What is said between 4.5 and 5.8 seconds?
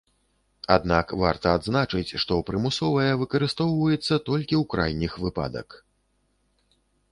ў крайніх выпадак.